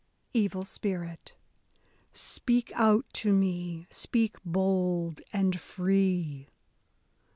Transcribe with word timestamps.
—Evil 0.43 0.63
Spirit: 0.65 1.35
Speak 2.11 2.71
out 2.73 3.05
to 3.13 3.31
me, 3.33 3.85
speak 3.91 4.37
bold 4.43 5.21
and 5.31 5.59
free. 5.59 6.49